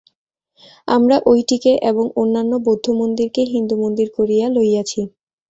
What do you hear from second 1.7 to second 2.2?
এবং